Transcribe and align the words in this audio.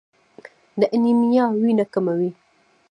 د 0.79 0.81
انیمیا 0.95 1.45
وینه 1.61 1.85
کموي. 1.93 2.31